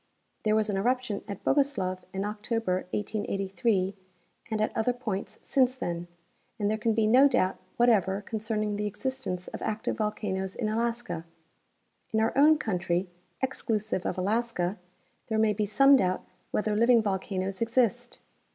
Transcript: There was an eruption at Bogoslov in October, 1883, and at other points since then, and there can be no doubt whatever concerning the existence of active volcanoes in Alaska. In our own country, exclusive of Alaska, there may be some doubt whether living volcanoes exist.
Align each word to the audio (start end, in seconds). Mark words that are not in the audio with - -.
There 0.41 0.55
was 0.55 0.67
an 0.67 0.77
eruption 0.77 1.23
at 1.27 1.43
Bogoslov 1.43 1.99
in 2.11 2.25
October, 2.25 2.87
1883, 2.89 3.93
and 4.49 4.59
at 4.59 4.75
other 4.75 4.93
points 4.93 5.37
since 5.43 5.75
then, 5.75 6.07
and 6.57 6.71
there 6.71 6.77
can 6.79 6.95
be 6.95 7.05
no 7.05 7.27
doubt 7.27 7.57
whatever 7.77 8.23
concerning 8.23 8.77
the 8.77 8.87
existence 8.87 9.47
of 9.49 9.61
active 9.61 9.97
volcanoes 9.97 10.55
in 10.55 10.69
Alaska. 10.69 11.23
In 12.11 12.19
our 12.19 12.35
own 12.35 12.57
country, 12.57 13.09
exclusive 13.43 14.03
of 14.07 14.17
Alaska, 14.17 14.79
there 15.27 15.37
may 15.37 15.53
be 15.53 15.67
some 15.67 15.97
doubt 15.97 16.25
whether 16.49 16.75
living 16.75 17.03
volcanoes 17.03 17.61
exist. 17.61 18.17